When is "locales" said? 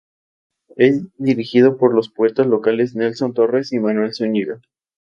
2.47-2.95